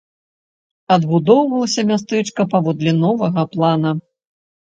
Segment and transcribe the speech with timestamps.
[0.95, 3.95] Адбудоўвалася мястэчка паводле новага плана.